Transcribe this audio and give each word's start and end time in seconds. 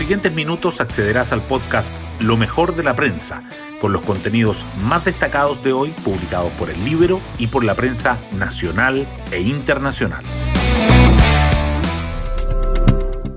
siguientes 0.00 0.32
minutos 0.32 0.80
accederás 0.80 1.30
al 1.30 1.42
podcast 1.42 1.92
Lo 2.20 2.38
mejor 2.38 2.74
de 2.74 2.82
la 2.82 2.96
prensa, 2.96 3.42
con 3.82 3.92
los 3.92 4.00
contenidos 4.00 4.64
más 4.82 5.04
destacados 5.04 5.62
de 5.62 5.74
hoy 5.74 5.90
publicados 6.02 6.50
por 6.52 6.70
el 6.70 6.82
Libro 6.86 7.20
y 7.36 7.48
por 7.48 7.64
la 7.64 7.74
prensa 7.74 8.16
nacional 8.38 9.06
e 9.30 9.42
internacional. 9.42 10.24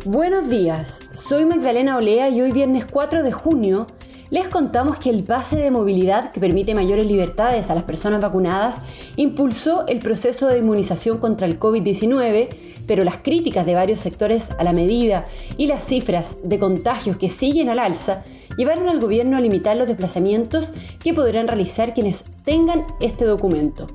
Buenos 0.05 0.49
días, 0.49 1.02
soy 1.13 1.43
Magdalena 1.45 1.97
Olea 1.97 2.29
y 2.29 2.39
hoy 2.39 2.54
viernes 2.54 2.86
4 2.89 3.23
de 3.23 3.34
junio 3.34 3.86
les 4.29 4.47
contamos 4.47 4.97
que 4.97 5.09
el 5.09 5.23
pase 5.23 5.57
de 5.57 5.71
movilidad 5.71 6.31
que 6.31 6.39
permite 6.39 6.75
mayores 6.75 7.05
libertades 7.05 7.69
a 7.69 7.75
las 7.75 7.83
personas 7.83 8.21
vacunadas 8.21 8.77
impulsó 9.15 9.85
el 9.88 9.99
proceso 9.99 10.47
de 10.47 10.59
inmunización 10.59 11.17
contra 11.17 11.45
el 11.45 11.59
COVID-19, 11.59 12.49
pero 12.88 13.03
las 13.03 13.17
críticas 13.17 13.65
de 13.65 13.75
varios 13.75 14.01
sectores 14.01 14.49
a 14.57 14.63
la 14.63 14.73
medida 14.73 15.25
y 15.57 15.67
las 15.67 15.85
cifras 15.85 16.38
de 16.43 16.59
contagios 16.59 17.17
que 17.17 17.29
siguen 17.29 17.70
al 17.70 17.79
alza 17.79 18.23
llevaron 18.57 18.88
al 18.89 18.99
gobierno 18.99 19.38
a 19.38 19.41
limitar 19.41 19.77
los 19.77 19.88
desplazamientos 19.88 20.73
que 21.03 21.13
podrán 21.13 21.48
realizar 21.48 21.93
quienes 21.93 22.23
tengan 22.43 22.85
este 23.01 23.26
documento. 23.26 23.87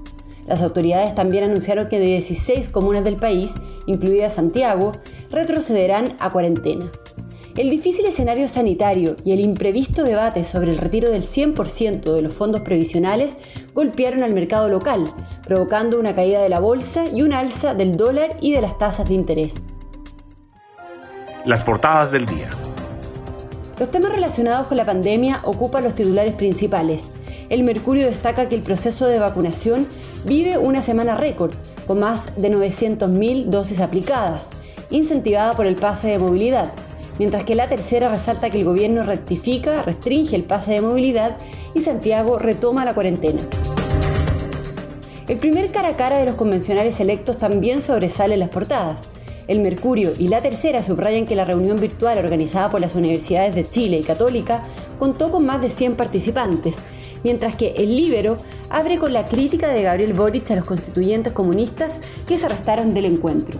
Las 0.46 0.62
autoridades 0.62 1.14
también 1.14 1.44
anunciaron 1.44 1.88
que 1.88 1.98
de 1.98 2.06
16 2.06 2.70
comunas 2.70 3.04
del 3.04 3.16
país, 3.16 3.52
incluida 3.86 4.30
Santiago, 4.30 4.92
retrocederán 5.30 6.12
a 6.18 6.30
cuarentena. 6.30 6.90
El 7.58 7.70
difícil 7.70 8.06
escenario 8.06 8.46
sanitario 8.46 9.16
y 9.24 9.32
el 9.32 9.40
imprevisto 9.40 10.04
debate 10.04 10.44
sobre 10.44 10.70
el 10.70 10.78
retiro 10.78 11.10
del 11.10 11.26
100% 11.26 12.14
de 12.14 12.22
los 12.22 12.32
fondos 12.32 12.60
previsionales 12.60 13.36
golpearon 13.74 14.22
al 14.22 14.32
mercado 14.32 14.68
local, 14.68 15.02
provocando 15.44 15.98
una 15.98 16.14
caída 16.14 16.40
de 16.40 16.50
la 16.50 16.60
bolsa 16.60 17.06
y 17.12 17.22
un 17.22 17.32
alza 17.32 17.74
del 17.74 17.96
dólar 17.96 18.36
y 18.40 18.52
de 18.52 18.60
las 18.60 18.78
tasas 18.78 19.08
de 19.08 19.14
interés. 19.14 19.54
Las 21.44 21.62
portadas 21.62 22.12
del 22.12 22.26
día. 22.26 22.48
Los 23.80 23.90
temas 23.90 24.12
relacionados 24.12 24.68
con 24.68 24.76
la 24.76 24.86
pandemia 24.86 25.40
ocupan 25.42 25.82
los 25.82 25.96
titulares 25.96 26.34
principales. 26.34 27.02
El 27.48 27.64
Mercurio 27.64 28.06
destaca 28.06 28.48
que 28.48 28.54
el 28.54 28.62
proceso 28.62 29.06
de 29.06 29.18
vacunación 29.18 29.88
vive 30.26 30.58
una 30.58 30.80
semana 30.80 31.16
récord, 31.16 31.54
con 31.88 31.98
más 31.98 32.36
de 32.36 32.52
900.000 32.52 33.46
dosis 33.46 33.80
aplicadas, 33.80 34.46
incentivada 34.90 35.54
por 35.54 35.66
el 35.66 35.74
pase 35.74 36.06
de 36.06 36.20
movilidad 36.20 36.70
mientras 37.18 37.44
que 37.44 37.54
la 37.54 37.68
tercera 37.68 38.08
resalta 38.08 38.50
que 38.50 38.58
el 38.58 38.64
gobierno 38.64 39.02
rectifica, 39.02 39.82
restringe 39.82 40.36
el 40.36 40.44
pase 40.44 40.72
de 40.72 40.80
movilidad 40.80 41.36
y 41.74 41.80
Santiago 41.80 42.38
retoma 42.38 42.84
la 42.84 42.94
cuarentena. 42.94 43.40
El 45.28 45.36
primer 45.36 45.70
cara 45.70 45.88
a 45.88 45.96
cara 45.96 46.18
de 46.18 46.24
los 46.24 46.36
convencionales 46.36 47.00
electos 47.00 47.36
también 47.36 47.82
sobresale 47.82 48.34
en 48.34 48.40
las 48.40 48.48
portadas. 48.48 49.02
El 49.46 49.60
Mercurio 49.60 50.12
y 50.18 50.28
la 50.28 50.40
Tercera 50.40 50.82
subrayan 50.82 51.26
que 51.26 51.34
la 51.34 51.44
reunión 51.44 51.78
virtual 51.78 52.18
organizada 52.18 52.70
por 52.70 52.80
las 52.80 52.94
universidades 52.94 53.54
de 53.54 53.68
Chile 53.68 53.98
y 53.98 54.02
Católica 54.02 54.62
contó 54.98 55.30
con 55.30 55.44
más 55.44 55.60
de 55.60 55.70
100 55.70 55.96
participantes, 55.96 56.76
mientras 57.24 57.56
que 57.56 57.72
el 57.76 57.96
Libero 57.96 58.36
abre 58.70 58.98
con 58.98 59.12
la 59.12 59.26
crítica 59.26 59.68
de 59.68 59.82
Gabriel 59.82 60.12
Boric 60.12 60.50
a 60.50 60.56
los 60.56 60.64
constituyentes 60.64 61.32
comunistas 61.32 61.98
que 62.26 62.38
se 62.38 62.46
arrestaron 62.46 62.94
del 62.94 63.06
encuentro. 63.06 63.58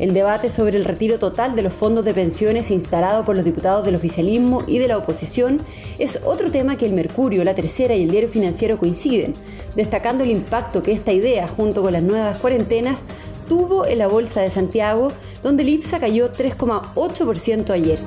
El 0.00 0.14
debate 0.14 0.48
sobre 0.48 0.78
el 0.78 0.86
retiro 0.86 1.18
total 1.18 1.54
de 1.54 1.60
los 1.60 1.74
fondos 1.74 2.06
de 2.06 2.14
pensiones 2.14 2.70
instalado 2.70 3.22
por 3.26 3.36
los 3.36 3.44
diputados 3.44 3.84
del 3.84 3.96
oficialismo 3.96 4.62
y 4.66 4.78
de 4.78 4.88
la 4.88 4.96
oposición 4.96 5.60
es 5.98 6.18
otro 6.24 6.50
tema 6.50 6.78
que 6.78 6.86
el 6.86 6.94
Mercurio, 6.94 7.44
la 7.44 7.54
Tercera 7.54 7.94
y 7.94 8.04
el 8.04 8.10
Diario 8.10 8.30
Financiero 8.30 8.78
coinciden, 8.78 9.34
destacando 9.76 10.24
el 10.24 10.30
impacto 10.30 10.82
que 10.82 10.92
esta 10.92 11.12
idea, 11.12 11.46
junto 11.46 11.82
con 11.82 11.92
las 11.92 12.02
nuevas 12.02 12.38
cuarentenas, 12.38 13.00
tuvo 13.46 13.86
en 13.86 13.98
la 13.98 14.06
Bolsa 14.06 14.40
de 14.40 14.48
Santiago, 14.48 15.12
donde 15.42 15.64
el 15.64 15.68
IPSA 15.68 16.00
cayó 16.00 16.32
3,8% 16.32 17.68
ayer. 17.68 17.98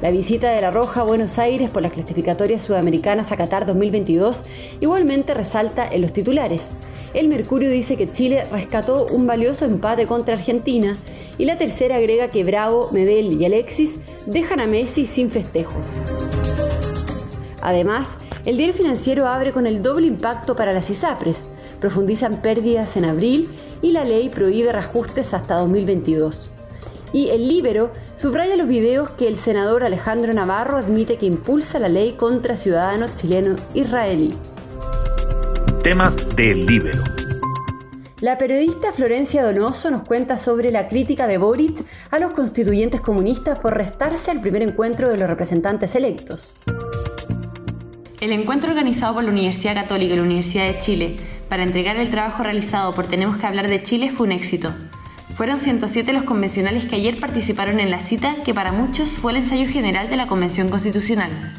La 0.00 0.10
visita 0.10 0.50
de 0.52 0.62
La 0.62 0.70
Roja 0.70 1.02
a 1.02 1.04
Buenos 1.04 1.38
Aires 1.38 1.68
por 1.68 1.82
las 1.82 1.92
clasificatorias 1.92 2.62
sudamericanas 2.62 3.32
a 3.32 3.36
Qatar 3.36 3.66
2022 3.66 4.44
igualmente 4.80 5.34
resalta 5.34 5.86
en 5.86 6.00
los 6.00 6.12
titulares. 6.14 6.70
El 7.14 7.28
Mercurio 7.28 7.70
dice 7.70 7.96
que 7.96 8.10
Chile 8.10 8.44
rescató 8.52 9.06
un 9.06 9.26
valioso 9.26 9.64
empate 9.64 10.06
contra 10.06 10.34
Argentina 10.34 10.96
y 11.38 11.46
la 11.46 11.56
tercera 11.56 11.96
agrega 11.96 12.28
que 12.28 12.44
Bravo, 12.44 12.90
Medel 12.92 13.40
y 13.40 13.44
Alexis 13.44 13.96
dejan 14.26 14.60
a 14.60 14.66
Messi 14.66 15.06
sin 15.06 15.30
festejos. 15.30 15.84
Además, 17.62 18.06
el 18.44 18.56
diario 18.56 18.74
financiero 18.74 19.26
abre 19.26 19.52
con 19.52 19.66
el 19.66 19.82
doble 19.82 20.06
impacto 20.06 20.54
para 20.54 20.72
las 20.72 20.90
ISAPRES. 20.90 21.48
Profundizan 21.80 22.42
pérdidas 22.42 22.96
en 22.96 23.04
abril 23.04 23.48
y 23.82 23.92
la 23.92 24.04
ley 24.04 24.28
prohíbe 24.28 24.72
reajustes 24.72 25.32
hasta 25.32 25.56
2022. 25.56 26.50
Y 27.12 27.30
el 27.30 27.48
Libero 27.48 27.90
subraya 28.16 28.56
los 28.56 28.68
videos 28.68 29.10
que 29.10 29.28
el 29.28 29.38
senador 29.38 29.82
Alejandro 29.82 30.32
Navarro 30.34 30.76
admite 30.76 31.16
que 31.16 31.26
impulsa 31.26 31.78
la 31.78 31.88
ley 31.88 32.12
contra 32.12 32.56
ciudadanos 32.56 33.16
chilenos 33.16 33.60
israelí. 33.74 34.34
Temas 35.88 36.36
del 36.36 36.66
Libero. 36.66 37.02
La 38.20 38.36
periodista 38.36 38.92
Florencia 38.92 39.42
Donoso 39.42 39.90
nos 39.90 40.06
cuenta 40.06 40.36
sobre 40.36 40.70
la 40.70 40.86
crítica 40.86 41.26
de 41.26 41.38
Boric 41.38 41.82
a 42.10 42.18
los 42.18 42.32
constituyentes 42.32 43.00
comunistas 43.00 43.58
por 43.58 43.74
restarse 43.74 44.30
al 44.30 44.42
primer 44.42 44.60
encuentro 44.60 45.08
de 45.08 45.16
los 45.16 45.26
representantes 45.26 45.94
electos. 45.94 46.56
El 48.20 48.32
encuentro 48.32 48.68
organizado 48.68 49.14
por 49.14 49.24
la 49.24 49.30
Universidad 49.30 49.76
Católica 49.76 50.12
y 50.12 50.16
la 50.18 50.24
Universidad 50.24 50.66
de 50.66 50.76
Chile 50.76 51.16
para 51.48 51.62
entregar 51.62 51.96
el 51.96 52.10
trabajo 52.10 52.42
realizado 52.42 52.92
por 52.92 53.06
Tenemos 53.06 53.38
que 53.38 53.46
hablar 53.46 53.68
de 53.68 53.82
Chile 53.82 54.10
fue 54.10 54.26
un 54.26 54.32
éxito. 54.32 54.74
Fueron 55.36 55.58
107 55.58 56.12
los 56.12 56.24
convencionales 56.24 56.84
que 56.84 56.96
ayer 56.96 57.18
participaron 57.18 57.80
en 57.80 57.90
la 57.90 58.00
cita 58.00 58.42
que 58.44 58.52
para 58.52 58.72
muchos 58.72 59.08
fue 59.12 59.32
el 59.32 59.38
ensayo 59.38 59.66
general 59.66 60.10
de 60.10 60.18
la 60.18 60.26
Convención 60.26 60.68
Constitucional. 60.68 61.57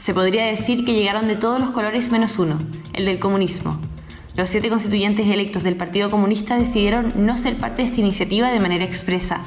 Se 0.00 0.14
podría 0.14 0.46
decir 0.46 0.86
que 0.86 0.94
llegaron 0.94 1.28
de 1.28 1.36
todos 1.36 1.60
los 1.60 1.72
colores 1.72 2.10
menos 2.10 2.38
uno, 2.38 2.56
el 2.94 3.04
del 3.04 3.18
comunismo. 3.18 3.78
Los 4.34 4.48
siete 4.48 4.70
constituyentes 4.70 5.26
electos 5.26 5.62
del 5.62 5.76
Partido 5.76 6.08
Comunista 6.08 6.58
decidieron 6.58 7.12
no 7.16 7.36
ser 7.36 7.56
parte 7.56 7.82
de 7.82 7.88
esta 7.88 8.00
iniciativa 8.00 8.50
de 8.50 8.60
manera 8.60 8.86
expresa. 8.86 9.42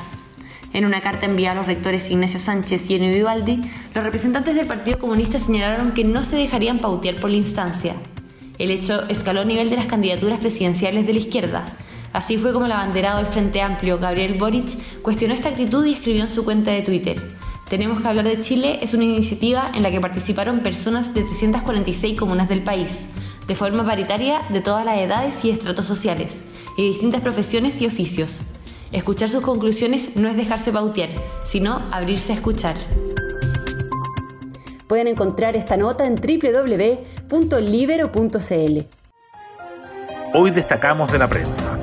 En 0.72 0.86
una 0.86 1.02
carta 1.02 1.26
enviada 1.26 1.54
a 1.54 1.56
los 1.56 1.66
rectores 1.66 2.12
Ignacio 2.12 2.40
Sánchez 2.40 2.88
y 2.88 2.94
Enio 2.94 3.12
Vivaldi, 3.12 3.62
los 3.96 4.04
representantes 4.04 4.54
del 4.54 4.68
Partido 4.68 5.00
Comunista 5.00 5.40
señalaron 5.40 5.92
que 5.92 6.04
no 6.04 6.24
se 6.24 6.36
dejarían 6.36 6.78
pautear 6.78 7.16
por 7.16 7.32
la 7.32 7.38
instancia. 7.38 7.96
El 8.60 8.70
hecho 8.70 9.10
escaló 9.10 9.42
a 9.42 9.46
nivel 9.46 9.72
de 9.72 9.78
las 9.78 9.88
candidaturas 9.88 10.40
presidenciales 10.40 11.08
de 11.08 11.14
la 11.14 11.20
izquierda, 11.20 11.66
Así 12.14 12.38
fue 12.38 12.54
como 12.54 12.68
el 12.68 12.72
abanderado 12.72 13.18
del 13.18 13.26
Frente 13.26 13.60
Amplio, 13.64 13.98
Gabriel 13.98 14.36
Boric, 14.36 15.02
cuestionó 15.02 15.34
esta 15.34 15.50
actitud 15.50 15.84
y 15.84 15.94
escribió 15.94 16.22
en 16.22 16.30
su 16.30 16.46
cuenta 16.46 16.70
de 16.70 16.84
Twitter. 16.84 17.20
Tenemos 17.74 18.02
que 18.02 18.08
hablar 18.08 18.26
de 18.26 18.40
Chile 18.40 18.78
es 18.84 18.94
una 18.94 19.06
iniciativa 19.06 19.72
en 19.74 19.82
la 19.82 19.90
que 19.90 20.00
participaron 20.00 20.60
personas 20.60 21.16
de 21.16 21.24
346 21.24 22.20
comunas 22.20 22.48
del 22.48 22.64
país, 22.64 23.08
de 23.48 23.56
forma 23.56 23.84
paritaria 23.84 24.44
de 24.50 24.62
todas 24.62 24.86
las 24.86 25.00
edades 25.02 25.44
y 25.44 25.50
estratos 25.50 25.88
sociales, 25.88 26.44
y 26.78 26.88
distintas 26.88 27.22
profesiones 27.22 27.82
y 27.82 27.88
oficios. 27.88 28.42
Escuchar 28.92 29.28
sus 29.28 29.42
conclusiones 29.42 30.16
no 30.16 30.28
es 30.28 30.38
dejarse 30.38 30.72
pautear, 30.72 31.10
sino 31.44 31.82
abrirse 31.92 32.34
a 32.34 32.36
escuchar. 32.36 32.76
Pueden 34.86 35.08
encontrar 35.08 35.56
esta 35.56 35.76
nota 35.76 36.06
en 36.06 36.14
www.libero.cl. 36.14 37.20
Hoy 40.36 40.52
destacamos 40.52 41.12
de 41.12 41.18
la 41.18 41.28
prensa. 41.28 41.80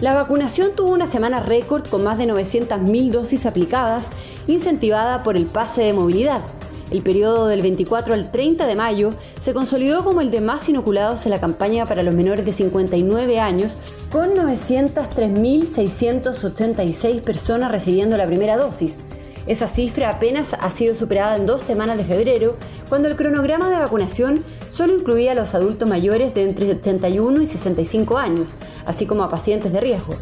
La 0.00 0.14
vacunación 0.14 0.72
tuvo 0.76 0.90
una 0.90 1.06
semana 1.06 1.40
récord 1.40 1.88
con 1.88 2.04
más 2.04 2.18
de 2.18 2.26
900.000 2.26 3.10
dosis 3.10 3.46
aplicadas, 3.46 4.04
incentivada 4.46 5.22
por 5.22 5.36
el 5.36 5.46
pase 5.46 5.82
de 5.82 5.92
movilidad. 5.92 6.42
El 6.90 7.02
periodo 7.02 7.48
del 7.48 7.62
24 7.62 8.14
al 8.14 8.30
30 8.30 8.64
de 8.66 8.76
mayo 8.76 9.10
se 9.42 9.52
consolidó 9.52 10.04
como 10.04 10.20
el 10.20 10.30
de 10.30 10.40
más 10.40 10.68
inoculados 10.68 11.26
en 11.26 11.32
la 11.32 11.40
campaña 11.40 11.84
para 11.84 12.04
los 12.04 12.14
menores 12.14 12.44
de 12.44 12.52
59 12.52 13.40
años, 13.40 13.76
con 14.10 14.34
903.686 14.34 17.22
personas 17.22 17.72
recibiendo 17.72 18.16
la 18.16 18.26
primera 18.26 18.56
dosis, 18.56 18.98
esa 19.46 19.68
cifra 19.68 20.10
apenas 20.10 20.54
ha 20.54 20.70
sido 20.72 20.96
superada 20.96 21.36
en 21.36 21.46
dos 21.46 21.62
semanas 21.62 21.96
de 21.96 22.04
febrero, 22.04 22.56
cuando 22.88 23.06
el 23.06 23.14
cronograma 23.14 23.70
de 23.70 23.78
vacunación 23.78 24.44
solo 24.68 24.94
incluía 24.94 25.32
a 25.32 25.34
los 25.36 25.54
adultos 25.54 25.88
mayores 25.88 26.34
de 26.34 26.48
entre 26.48 26.72
81 26.72 27.42
y 27.42 27.46
65 27.46 28.18
años, 28.18 28.50
así 28.86 29.06
como 29.06 29.22
a 29.22 29.30
pacientes 29.30 29.72
de 29.72 29.80
riesgo. 29.80 30.16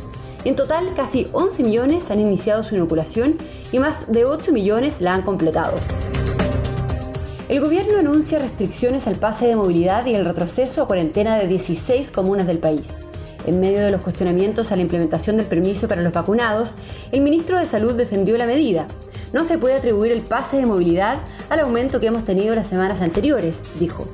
En 0.44 0.56
total, 0.56 0.94
casi 0.94 1.26
11 1.32 1.62
millones 1.62 2.10
han 2.10 2.20
iniciado 2.20 2.64
su 2.64 2.74
inoculación 2.74 3.38
y 3.72 3.78
más 3.78 4.10
de 4.12 4.26
8 4.26 4.52
millones 4.52 5.00
la 5.00 5.14
han 5.14 5.22
completado. 5.22 5.74
El 7.48 7.60
gobierno 7.60 7.98
anuncia 7.98 8.38
restricciones 8.38 9.06
al 9.06 9.16
pase 9.16 9.46
de 9.46 9.56
movilidad 9.56 10.04
y 10.06 10.14
el 10.14 10.24
retroceso 10.24 10.82
a 10.82 10.86
cuarentena 10.86 11.38
de 11.38 11.46
16 11.46 12.10
comunas 12.10 12.46
del 12.46 12.58
país. 12.58 12.88
En 13.46 13.60
medio 13.60 13.80
de 13.80 13.90
los 13.90 14.02
cuestionamientos 14.02 14.72
a 14.72 14.76
la 14.76 14.82
implementación 14.82 15.36
del 15.36 15.46
permiso 15.46 15.88
para 15.88 16.02
los 16.02 16.12
vacunados, 16.12 16.74
el 17.12 17.20
ministro 17.20 17.58
de 17.58 17.66
Salud 17.66 17.94
defendió 17.94 18.36
la 18.38 18.46
medida. 18.46 18.86
No 19.32 19.44
se 19.44 19.58
puede 19.58 19.76
atribuir 19.76 20.12
el 20.12 20.20
pase 20.20 20.56
de 20.56 20.66
movilidad 20.66 21.18
al 21.48 21.60
aumento 21.60 22.00
que 22.00 22.06
hemos 22.06 22.24
tenido 22.24 22.54
las 22.54 22.66
semanas 22.66 23.00
anteriores, 23.00 23.60
dijo. 23.78 24.08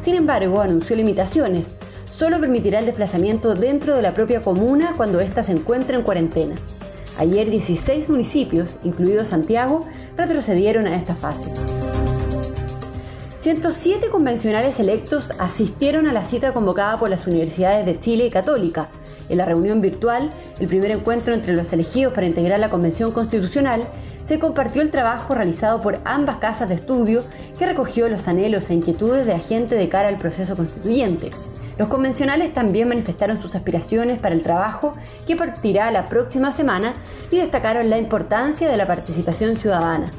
Sin 0.00 0.14
embargo, 0.14 0.60
anunció 0.60 0.94
limitaciones. 0.94 1.74
Solo 2.16 2.40
permitirá 2.40 2.78
el 2.78 2.86
desplazamiento 2.86 3.54
dentro 3.54 3.94
de 3.94 4.00
la 4.00 4.14
propia 4.14 4.40
comuna 4.40 4.94
cuando 4.96 5.20
ésta 5.20 5.42
se 5.42 5.52
encuentre 5.52 5.96
en 5.96 6.02
cuarentena. 6.02 6.54
Ayer 7.18 7.50
16 7.50 8.08
municipios, 8.08 8.78
incluido 8.84 9.26
Santiago, 9.26 9.86
retrocedieron 10.16 10.86
a 10.86 10.96
esta 10.96 11.14
fase. 11.14 11.50
107 13.40 14.08
convencionales 14.08 14.80
electos 14.80 15.30
asistieron 15.38 16.06
a 16.06 16.14
la 16.14 16.24
cita 16.24 16.54
convocada 16.54 16.98
por 16.98 17.10
las 17.10 17.26
universidades 17.26 17.84
de 17.84 18.00
Chile 18.00 18.26
y 18.26 18.30
Católica. 18.30 18.88
En 19.28 19.36
la 19.36 19.44
reunión 19.44 19.82
virtual, 19.82 20.30
el 20.58 20.68
primer 20.68 20.92
encuentro 20.92 21.34
entre 21.34 21.54
los 21.54 21.70
elegidos 21.74 22.14
para 22.14 22.26
integrar 22.26 22.58
la 22.58 22.70
Convención 22.70 23.12
Constitucional, 23.12 23.82
se 24.24 24.38
compartió 24.38 24.80
el 24.80 24.90
trabajo 24.90 25.34
realizado 25.34 25.82
por 25.82 26.00
ambas 26.06 26.36
casas 26.36 26.70
de 26.70 26.76
estudio 26.76 27.24
que 27.58 27.66
recogió 27.66 28.08
los 28.08 28.26
anhelos 28.26 28.70
e 28.70 28.74
inquietudes 28.74 29.26
de 29.26 29.34
la 29.34 29.38
gente 29.38 29.74
de 29.74 29.88
cara 29.90 30.08
al 30.08 30.16
proceso 30.16 30.56
constituyente. 30.56 31.30
Los 31.78 31.88
convencionales 31.88 32.54
también 32.54 32.88
manifestaron 32.88 33.40
sus 33.40 33.54
aspiraciones 33.54 34.18
para 34.18 34.34
el 34.34 34.42
trabajo 34.42 34.94
que 35.26 35.36
partirá 35.36 35.90
la 35.90 36.06
próxima 36.06 36.50
semana 36.50 36.94
y 37.30 37.36
destacaron 37.36 37.90
la 37.90 37.98
importancia 37.98 38.68
de 38.70 38.76
la 38.76 38.86
participación 38.86 39.56
ciudadana. 39.56 40.10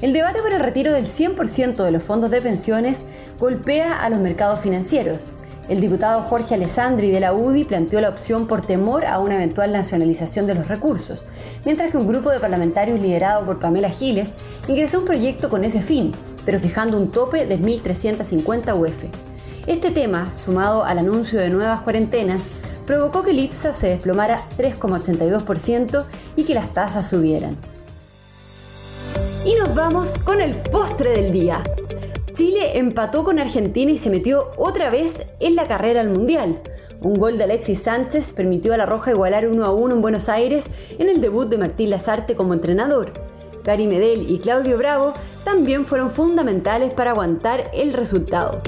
El 0.00 0.12
debate 0.12 0.40
por 0.40 0.52
el 0.52 0.60
retiro 0.60 0.92
del 0.92 1.06
100% 1.06 1.84
de 1.84 1.92
los 1.92 2.02
fondos 2.02 2.30
de 2.30 2.40
pensiones 2.40 3.04
golpea 3.38 4.00
a 4.00 4.08
los 4.08 4.18
mercados 4.18 4.60
financieros. 4.60 5.28
El 5.68 5.80
diputado 5.80 6.22
Jorge 6.22 6.54
Alessandri 6.54 7.10
de 7.10 7.20
la 7.20 7.32
UDI 7.32 7.64
planteó 7.64 8.00
la 8.00 8.08
opción 8.08 8.48
por 8.48 8.62
temor 8.62 9.04
a 9.04 9.20
una 9.20 9.36
eventual 9.36 9.70
nacionalización 9.70 10.46
de 10.46 10.56
los 10.56 10.66
recursos, 10.66 11.22
mientras 11.64 11.92
que 11.92 11.98
un 11.98 12.08
grupo 12.08 12.30
de 12.30 12.40
parlamentarios 12.40 13.00
liderado 13.00 13.46
por 13.46 13.60
Pamela 13.60 13.90
Giles 13.90 14.32
ingresó 14.66 14.98
un 14.98 15.04
proyecto 15.04 15.48
con 15.48 15.62
ese 15.62 15.82
fin, 15.82 16.12
pero 16.44 16.58
fijando 16.58 16.96
un 16.96 17.12
tope 17.12 17.46
de 17.46 17.60
1.350 17.60 18.76
UF. 18.76 19.31
Este 19.66 19.92
tema, 19.92 20.32
sumado 20.32 20.82
al 20.82 20.98
anuncio 20.98 21.38
de 21.38 21.48
nuevas 21.48 21.80
cuarentenas, 21.82 22.46
provocó 22.84 23.22
que 23.22 23.30
el 23.30 23.38
IPSA 23.38 23.74
se 23.74 23.86
desplomara 23.86 24.40
3,82% 24.58 26.04
y 26.34 26.42
que 26.42 26.54
las 26.54 26.72
tasas 26.72 27.08
subieran. 27.08 27.56
Y 29.44 29.54
nos 29.54 29.72
vamos 29.72 30.18
con 30.24 30.40
el 30.40 30.56
postre 30.56 31.10
del 31.10 31.32
día. 31.32 31.62
Chile 32.34 32.76
empató 32.78 33.22
con 33.22 33.38
Argentina 33.38 33.92
y 33.92 33.98
se 33.98 34.10
metió 34.10 34.50
otra 34.56 34.90
vez 34.90 35.26
en 35.38 35.54
la 35.54 35.64
carrera 35.64 36.00
al 36.00 36.10
Mundial. 36.10 36.60
Un 37.00 37.14
gol 37.14 37.38
de 37.38 37.44
Alexis 37.44 37.82
Sánchez 37.82 38.32
permitió 38.32 38.74
a 38.74 38.76
la 38.76 38.86
Roja 38.86 39.12
igualar 39.12 39.46
1 39.46 39.64
a 39.64 39.72
1 39.72 39.94
en 39.94 40.02
Buenos 40.02 40.28
Aires 40.28 40.64
en 40.98 41.08
el 41.08 41.20
debut 41.20 41.48
de 41.48 41.58
Martín 41.58 41.90
Lazarte 41.90 42.34
como 42.34 42.52
entrenador. 42.52 43.12
Gary 43.64 43.86
Medel 43.86 44.30
y 44.30 44.38
Claudio 44.38 44.76
Bravo 44.78 45.14
también 45.44 45.86
fueron 45.86 46.10
fundamentales 46.10 46.92
para 46.92 47.10
aguantar 47.10 47.70
el 47.72 47.92
resultado. 47.92 48.60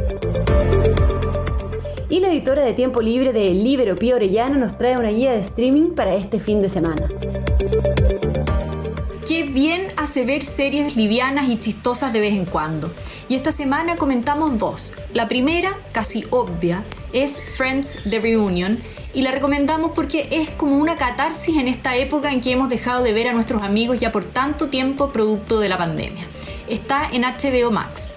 Y 2.08 2.20
la 2.20 2.29
editora 2.29 2.62
de 2.62 2.75
tiempo 2.75 3.00
libre 3.00 3.32
de 3.32 3.50
Libero 3.50 3.96
Pío 3.96 4.17
Orellano 4.17 4.56
nos 4.56 4.79
trae 4.79 4.96
una 4.99 5.08
guía 5.08 5.32
de 5.32 5.41
streaming 5.41 5.94
para 5.94 6.14
este 6.14 6.38
fin 6.38 6.62
de 6.62 6.69
semana. 6.69 7.08
Qué 9.26 9.44
bien 9.44 9.88
hace 9.96 10.26
ver 10.26 10.43
series 10.43 10.97
livianas 10.97 11.49
y 11.49 11.58
chistosas 11.58 12.12
de 12.12 12.20
vez 12.20 12.35
en 12.35 12.44
cuando. 12.44 12.93
Y 13.29 13.35
esta 13.35 13.52
semana 13.52 13.97
comentamos 13.97 14.58
dos. 14.58 14.93
La 15.14 15.29
primera, 15.29 15.79
casi 15.93 16.25
obvia, 16.31 16.85
es 17.14 17.40
Friends 17.56 17.99
The 18.08 18.20
Reunion, 18.20 18.79
y 19.14 19.22
la 19.22 19.31
recomendamos 19.31 19.93
porque 19.94 20.28
es 20.31 20.50
como 20.50 20.76
una 20.76 20.96
catarsis 20.96 21.56
en 21.56 21.69
esta 21.69 21.96
época 21.96 22.32
en 22.32 22.40
que 22.40 22.52
hemos 22.52 22.69
dejado 22.69 23.02
de 23.02 23.12
ver 23.12 23.28
a 23.28 23.32
nuestros 23.32 23.62
amigos 23.62 24.00
ya 24.00 24.11
por 24.12 24.25
tanto 24.25 24.69
tiempo 24.69 25.11
producto 25.11 25.61
de 25.61 25.69
la 25.69 25.78
pandemia. 25.78 26.26
Está 26.69 27.08
en 27.12 27.22
HBO 27.22 27.70
Max. 27.70 28.14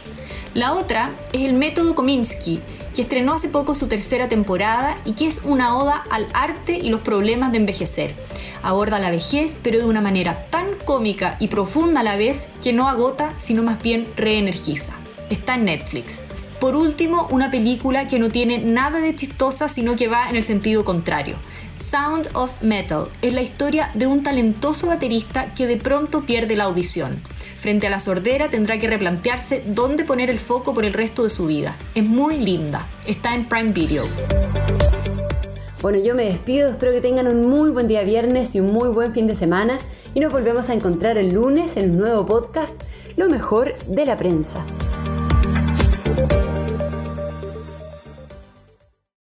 La 0.53 0.73
otra 0.73 1.11
es 1.33 1.41
el 1.41 1.53
método 1.53 1.93
Kominsky, 1.93 2.61
que 2.95 3.03
estrenó 3.03 3.33
hace 3.33 3.47
poco 3.47 3.75
su 3.75 3.87
tercera 3.87 4.27
temporada 4.27 4.97
y 5.05 5.13
que 5.13 5.27
es 5.27 5.41
una 5.43 5.77
oda 5.77 6.03
al 6.09 6.27
arte 6.33 6.77
y 6.77 6.89
los 6.89 7.01
problemas 7.01 7.51
de 7.51 7.59
envejecer. 7.59 8.15
Aborda 8.63 8.97
la 8.97 9.11
vejez, 9.11 9.55
pero 9.61 9.77
de 9.77 9.85
una 9.85 10.01
manera 10.01 10.47
tan 10.49 10.65
cómica 10.83 11.37
y 11.39 11.47
profunda 11.47 11.99
a 11.99 12.03
la 12.03 12.15
vez 12.15 12.47
que 12.63 12.73
no 12.73 12.89
agota, 12.89 13.29
sino 13.37 13.61
más 13.61 13.83
bien 13.83 14.07
reenergiza. 14.15 14.93
Está 15.29 15.55
en 15.55 15.65
Netflix. 15.65 16.19
Por 16.59 16.75
último, 16.75 17.27
una 17.29 17.51
película 17.51 18.07
que 18.07 18.17
no 18.17 18.29
tiene 18.29 18.57
nada 18.57 18.99
de 18.99 19.13
chistosa, 19.13 19.67
sino 19.67 19.95
que 19.95 20.07
va 20.07 20.27
en 20.29 20.35
el 20.35 20.43
sentido 20.43 20.83
contrario. 20.83 21.35
Sound 21.75 22.29
of 22.33 22.51
Metal 22.63 23.09
es 23.21 23.35
la 23.35 23.43
historia 23.43 23.91
de 23.93 24.07
un 24.07 24.23
talentoso 24.23 24.87
baterista 24.87 25.53
que 25.53 25.67
de 25.67 25.77
pronto 25.77 26.25
pierde 26.25 26.55
la 26.55 26.63
audición. 26.63 27.21
Frente 27.59 27.85
a 27.85 27.91
la 27.91 27.99
sordera 27.99 28.49
tendrá 28.49 28.79
que 28.79 28.87
replantearse 28.87 29.63
dónde 29.67 30.03
poner 30.03 30.31
el 30.31 30.39
foco 30.39 30.73
por 30.73 30.83
el 30.83 30.93
resto 30.93 31.21
de 31.21 31.29
su 31.29 31.45
vida. 31.45 31.75
Es 31.93 32.03
muy 32.03 32.37
linda. 32.37 32.87
Está 33.05 33.35
en 33.35 33.47
Prime 33.47 33.71
Video. 33.73 34.05
Bueno, 35.83 35.99
yo 35.99 36.15
me 36.15 36.23
despido, 36.23 36.69
espero 36.69 36.91
que 36.91 37.01
tengan 37.01 37.27
un 37.27 37.47
muy 37.47 37.69
buen 37.69 37.87
día 37.87 38.01
viernes 38.01 38.55
y 38.55 38.59
un 38.59 38.73
muy 38.73 38.89
buen 38.89 39.13
fin 39.13 39.27
de 39.27 39.35
semana 39.35 39.77
y 40.15 40.19
nos 40.19 40.33
volvemos 40.33 40.69
a 40.69 40.73
encontrar 40.73 41.19
el 41.19 41.35
lunes 41.35 41.77
en 41.77 41.91
un 41.91 41.97
nuevo 41.99 42.25
podcast, 42.25 42.73
Lo 43.15 43.29
mejor 43.29 43.77
de 43.87 44.05
la 44.05 44.17
prensa. 44.17 44.65